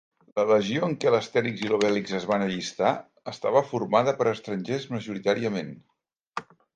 La 0.39 0.43
legió 0.51 0.79
en 0.85 0.93
què 1.01 1.11
l'Astérix 1.15 1.59
i 1.65 1.67
l'Obélix 1.73 2.15
es 2.19 2.25
van 2.31 2.45
allistar 2.45 2.93
estava 3.33 3.61
formada 3.73 4.15
per 4.23 4.27
estrangers 4.31 4.89
majoritàriament. 4.95 5.71